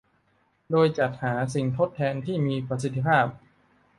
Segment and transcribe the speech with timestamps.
[0.69, 3.25] โดยจัดหาสิ่งทดแทนที่มีประสิทธิภาพ